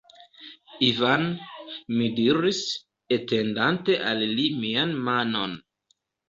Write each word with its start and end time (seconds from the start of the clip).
Ivan, 0.85 1.27
mi 1.97 2.07
diris, 2.19 2.61
etendante 3.19 3.99
al 4.13 4.25
li 4.39 4.47
mian 4.65 4.97
manon. 5.11 5.55